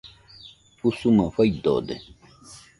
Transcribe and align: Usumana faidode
Usumana 0.87 1.27
faidode 1.35 1.95